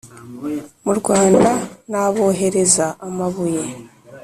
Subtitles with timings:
[0.83, 1.51] Mu rwanda
[1.91, 3.63] n abohereza amabuye